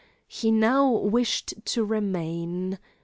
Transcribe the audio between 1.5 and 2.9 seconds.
to remain.